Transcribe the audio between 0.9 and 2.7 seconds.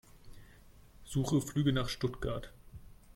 Suche Flüge nach Stuttgart.